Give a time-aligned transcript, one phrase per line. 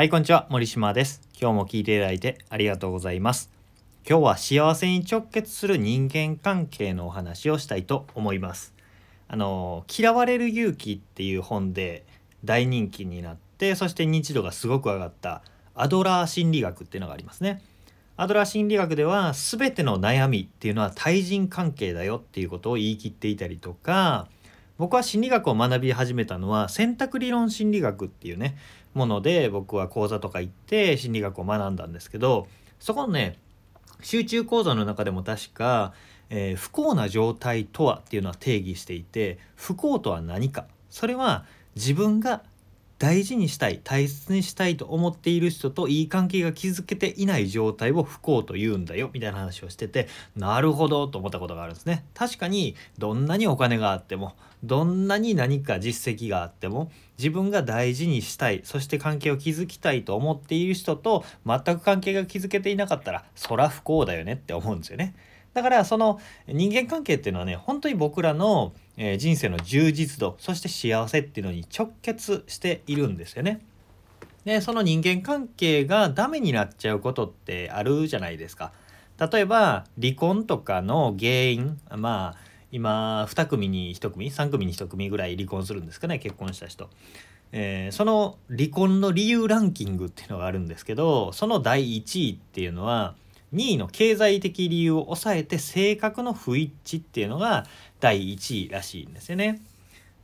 [0.00, 0.46] はい、こんにちは。
[0.48, 1.20] 森島です。
[1.38, 3.50] 今日も聞いていただいてありがとうございます。
[4.08, 8.72] 今日は幸せに直結する人間関係のお話をしたいと思います。
[9.28, 12.06] あの、嫌われる勇気っていう本で
[12.46, 15.42] 大人気になって、そして認知度がすごく上がった
[15.74, 17.62] アドラー心理学っていうのがありますね。
[18.16, 24.28] アドラー心理学では全ての悩みっていうのは対人関係だよっていうことを言い切っていたりとか
[24.80, 28.56] 僕は心理学を学び始めたのは選択理論心理学っていうね
[28.94, 32.48] もので僕は講座とか行って心理学を学んだんですけど
[32.78, 33.36] そこのね
[34.00, 35.92] 集中講座の中でも確か、
[36.30, 40.64] えー不幸な状態とはっていうのは定義していて不幸とは何か。
[40.88, 41.44] それは
[41.76, 42.42] 自分が
[43.00, 52.04] 大事にしたい大切にしたいと思っている人といい関係が築けていない状態を不幸と言うんだよみたいな話をしててなるほどと思ったことがあるんですね。
[52.12, 65.14] 確かにどんなにお金があってもどんなに何か実績があっても自分が大事にしたいそして関係を築きたいと思っている人と全く関係が築けていなかったらそら不幸だよねって思うんですよね。
[65.54, 73.60] だからその人間関係っていうのはね本当に僕らの、え人生の充実度そして幸せっていうのに直結しているんですよね。
[74.44, 78.72] でその人間関係がダメになっちゃうことってあるじゃないですか。
[79.18, 86.88] 例えば離婚とかの原因まあ今2組に1組3組に1組ぐらい離婚するんですかね結婚した人。
[87.52, 93.14] えーその離婚の理由ランキングっていうのがあるんですけどその第1位っていうのは
[93.54, 97.66] 2位の経済的理由を抑えて性格の不一致っていうのが
[97.98, 99.60] 第1位らしいんですよね。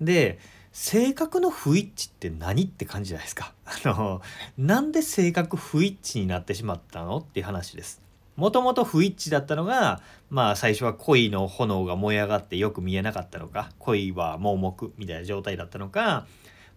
[0.00, 0.38] で
[0.72, 3.54] 性格の不一致って何って感じじゃないですか。
[3.64, 4.20] あの
[4.58, 8.02] なんで性格不一致になってしまったのっていう話です。
[8.36, 16.26] もともと不一致だったのがまあ最初は恋の炎が燃え上がってよく見えなかったのか恋は盲目みたいな状態だったのか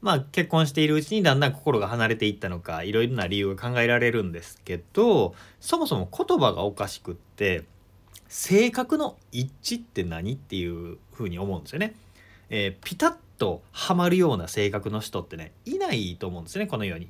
[0.01, 7.65] まあ結婚しているうちにだんだん心が離れていったのかいろいろな理由が考えられるんですけどそもそも言葉がおかしくって
[8.27, 11.95] 性格の一致って何っていうふうに思うんですよね。
[12.49, 17.09] えーピタッとはまるような性格の人ってねいないと思うんですねこの世に。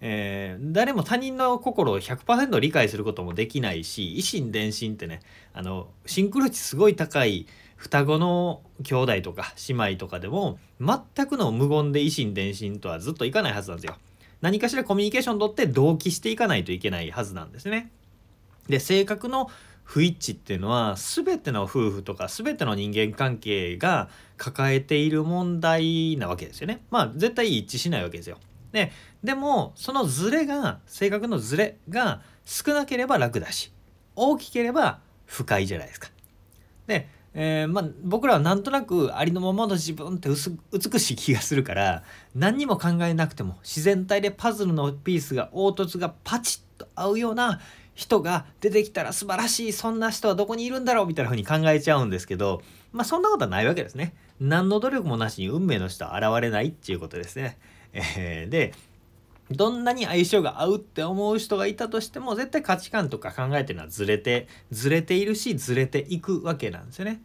[0.00, 5.20] えー誰も他人の心を100%理解することもできないし維心伝心ってね
[5.54, 7.46] あのシンクロ値すごい高い
[7.82, 13.96] 双子の兄弟とか姉妹とかでも全くの無言で維心伝心とはずっといかないはずなんですよ。
[14.40, 17.90] 何かしらコミュニケーションをとって同期していかないといけないはずなんですね。
[18.68, 19.50] で性格の
[19.82, 26.84] 不一致っていうのは全ての夫婦とか全ての人間関係が抱えている問題なわけですよね。
[26.88, 28.38] まあ絶対一致しないわけですよ。
[28.70, 28.92] で
[29.24, 33.72] でもそのズレが性格のズレが少なければ楽だし
[34.14, 36.12] 大きければ不快じゃないですか。
[36.86, 42.02] で、えーまあ、僕らはなんとなくありのままの自分って美しい気がするから
[42.34, 47.60] 何にも考えなくても自然体でパズルのピースが凹凸がパチッと合うような
[47.94, 52.62] 人が出てきたら素晴らしいそんな人はどこにいるんだろうみたいな風に考えちゃうんですけど
[52.92, 54.14] まあそんなことはないわけですね。
[54.40, 57.58] 何の努力もなしに運命の人は現れないっていうことですね。
[57.94, 58.74] えーで
[59.52, 67.22] どんなに相性が合うって思う人がいたとしても絶対価値観とか考えてるのはずれてずれているしずれていくわけなんですよね。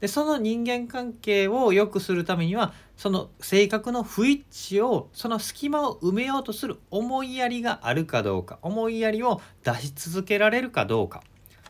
[0.00, 4.44] でその人間関係を良くするためにはその性格の不一
[4.76, 11.22] 致をその隙間を埋めようとする思いやりがあるかどうか思いやりを出し続けられるかどうか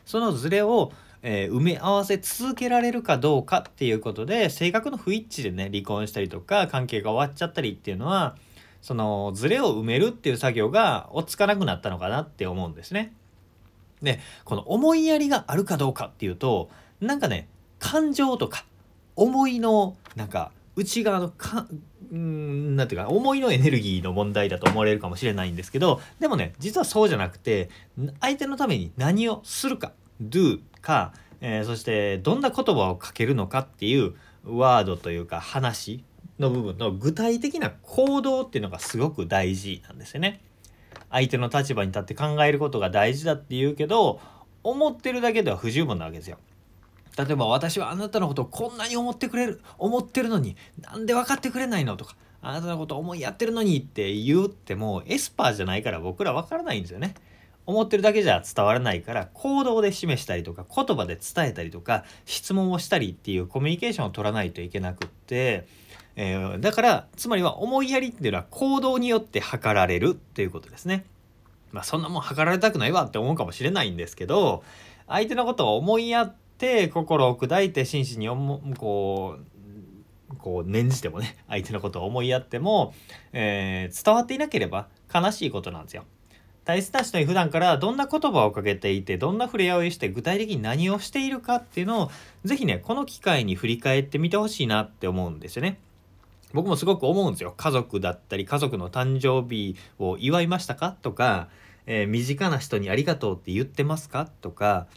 [0.05, 0.91] そのズレを、
[1.21, 8.37] えー埋め合わせ続けられるかどうかっていうことで性格の不一致でね離婚したりとか関係が終わっちゃったりっていうのは
[8.81, 13.13] そのズレを埋めるっていう作業が追っつかなくなったのかなって思うんですね。
[14.01, 16.69] でこの思いやりがあるかどうかっていうと
[16.99, 17.47] なんかね
[17.79, 18.65] 感情とか
[19.15, 21.67] 思いのなんか内側のか
[22.13, 27.69] んなんていうか思いのエネルギーの問題だと思われるかもしれないんですけどでもね実はそうじゃなくて
[28.19, 34.13] 相手のために何をするか do か、えーそしてどんな言葉をかけるのかっていう
[34.43, 36.03] ワードというか話
[36.41, 40.41] の部分の具体的な行動っていうのがすごく大事なんですよね。
[41.09, 44.19] 相手の立場に立って考えることが大事だって言うけど
[44.63, 46.37] 思ってるだけでは不十分なわけですよ。
[47.17, 51.97] 例えば私はあなたのことをこんなに思ってくれる思ってるのになんで分かってくれないの？
[51.97, 57.13] とかあなたのことを思いやってるのにって言ってもエスパーじゃないから僕ら分からないんですよね。
[57.67, 65.67] 思ってるだけじゃ伝わらないから行動で示したりとか言葉で伝えたりとか質問をしたりっていうコミュニケーションを取らないといけなくって、
[66.15, 71.05] えーだからつまりは思いやりっていうのは行動によって測られるっていうことですね。
[71.71, 74.63] まあそんなもん測られたくないわって思うかもしれないんですけど
[75.07, 78.27] 相手のことを思いやって心を砕いて真摯に
[78.75, 82.93] こうこう念じてもね相手のことを思いやっても、
[83.33, 86.05] えー伝わっていなければ悲しいことなんですよ。
[86.63, 92.11] 大切な人に普段からどんな言葉をかけていてどんな触れ合いをして具体的に何をしているかっていうのを
[92.45, 95.79] 是非ねこの機会に振り返ってみてほしいなって思うんですよね。
[96.53, 97.53] 僕もすごく思うんですよ。
[97.55, 100.95] 家族だったり家族の誕生日を祝いましたか？
[101.01, 101.47] とか、
[101.85, 104.27] えー、身近な人にありがとうって言ってますか？
[104.41, 104.87] とか、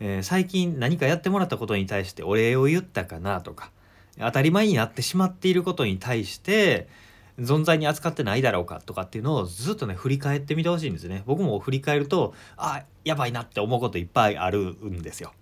[0.00, 3.40] えー、最近何かやってもらったことに対してお礼を言ったかな？
[3.40, 3.70] とか
[4.18, 6.88] 当たり前になってしまっていることに対して
[7.38, 8.80] 存在に扱ってないだろうか？
[8.80, 11.22] とかっていうのをずっとね振り返ってみてほしいんですね。
[11.26, 15.32] 僕も振り返るとあやばいなって思うこといっぱいあるんですよ。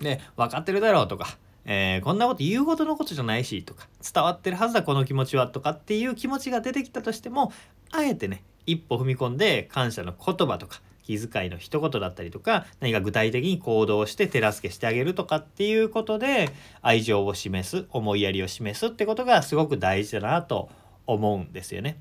[0.00, 1.08] で分かってるだろう？
[1.08, 7.52] とか、えー、こんなこと言うほどのことじゃないしとか伝わってるはずだこの気持ちはとかっていう気持ちが出てきたとしても
[7.92, 16.50] あえてね一歩踏み込んで感謝の言葉とか気遣いの一言だったりとか何か具体的に行動して手助けしてあげるとかっていうことで
[16.80, 20.70] 愛情を示す思いやりを示すってことがすごく大事だなと
[21.06, 21.96] 思うんですよね。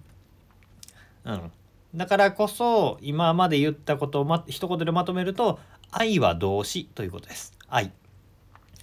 [1.25, 1.52] うん、
[1.96, 5.60] だからこそ今まで言ったことを、ま、一言でまとめると
[5.92, 7.54] 愛は動詞ということです。
[7.68, 7.92] 愛。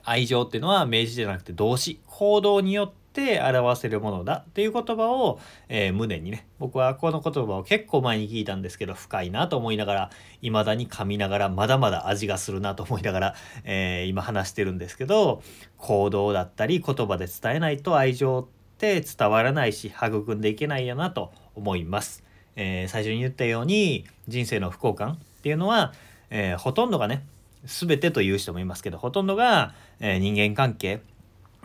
[0.08, 5.38] 愛情っていうのは名詞じゃなくて動詞行動によって表せるものだっていう言葉を、
[5.68, 10.10] えー、胸にね僕はこの言葉を結構前に聞いたんですけど深いなと思いながら
[10.40, 13.34] 未だに噛みながらまだまだ味がするなと思いながら、
[13.64, 15.42] えー、今話してるんですけど
[15.76, 22.24] 行動だったり言葉で伝えないと愛情って伝わらないし育んでいけないよなと思います。
[22.56, 25.92] えー、最初に言ったように人生の不幸感っていうのは、
[26.30, 27.24] えー、ほとんどがね
[27.64, 31.00] 全てという人もいますけどほとんどが、えー、人間関係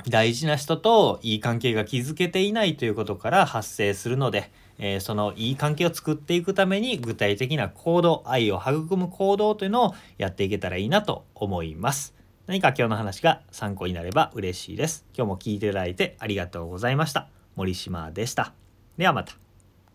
[0.08, 12.16] 大事な人といい関係が築けていないということから発生するので、えー、そのいい関係を作っていくために具体的な行動愛を育む行動というのをやっていけたらいいなと思います。
[12.48, 15.06] 何か今日の話が参考になれば嬉しいです。
[15.16, 17.30] 今日も聞いていただいてありがとうございました。
[17.56, 18.54] 森島でした。
[18.98, 19.43] ではまた。